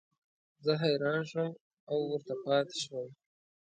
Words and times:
زه 0.63 0.71
حیران 0.83 1.21
شوم 1.29 1.51
او 1.91 1.97
ورته 2.11 2.33
پاتې 2.43 2.77
شوم. 2.83 3.07